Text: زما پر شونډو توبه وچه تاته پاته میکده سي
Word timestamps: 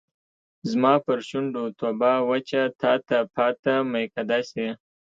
زما 0.69 0.93
پر 1.05 1.19
شونډو 1.29 1.63
توبه 1.79 2.11
وچه 2.29 2.61
تاته 2.81 3.19
پاته 3.35 3.73
میکده 3.91 4.39
سي 4.51 4.65